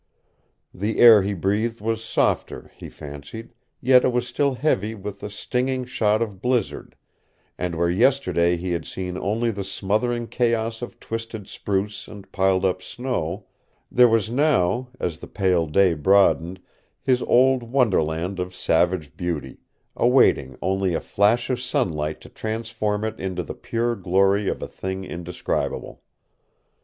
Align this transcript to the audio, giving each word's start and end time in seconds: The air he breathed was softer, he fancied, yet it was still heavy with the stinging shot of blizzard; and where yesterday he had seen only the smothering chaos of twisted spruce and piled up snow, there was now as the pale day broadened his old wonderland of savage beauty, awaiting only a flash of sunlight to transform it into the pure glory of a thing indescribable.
The 0.73 0.97
air 0.97 1.21
he 1.21 1.35
breathed 1.35 1.79
was 1.79 2.03
softer, 2.03 2.71
he 2.75 2.89
fancied, 2.89 3.53
yet 3.79 4.03
it 4.03 4.11
was 4.11 4.27
still 4.27 4.55
heavy 4.55 4.95
with 4.95 5.19
the 5.19 5.29
stinging 5.29 5.85
shot 5.85 6.23
of 6.23 6.41
blizzard; 6.41 6.95
and 7.55 7.75
where 7.75 7.87
yesterday 7.87 8.57
he 8.57 8.71
had 8.71 8.87
seen 8.87 9.15
only 9.15 9.51
the 9.51 9.63
smothering 9.63 10.25
chaos 10.27 10.81
of 10.81 10.99
twisted 10.99 11.47
spruce 11.47 12.07
and 12.07 12.31
piled 12.31 12.65
up 12.65 12.81
snow, 12.81 13.45
there 13.91 14.07
was 14.07 14.27
now 14.27 14.89
as 14.99 15.19
the 15.19 15.27
pale 15.27 15.67
day 15.67 15.93
broadened 15.93 16.59
his 16.99 17.21
old 17.21 17.61
wonderland 17.61 18.39
of 18.39 18.55
savage 18.55 19.15
beauty, 19.15 19.59
awaiting 19.95 20.57
only 20.63 20.95
a 20.95 20.99
flash 20.99 21.47
of 21.51 21.61
sunlight 21.61 22.19
to 22.21 22.27
transform 22.29 23.03
it 23.03 23.19
into 23.19 23.43
the 23.43 23.53
pure 23.53 23.95
glory 23.95 24.49
of 24.49 24.63
a 24.63 24.67
thing 24.67 25.03
indescribable. 25.03 26.01